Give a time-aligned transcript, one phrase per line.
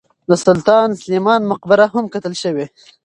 [0.29, 2.65] د سلطان سلیمان مقبره هم کتل شوې.